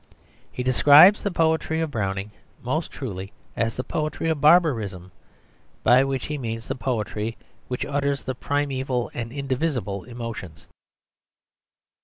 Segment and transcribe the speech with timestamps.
[0.51, 2.31] He describes the poetry of Browning
[2.63, 5.11] most truly as the poetry of barbarism,
[5.83, 10.65] by which he means the poetry which utters the primeval and indivisible emotions.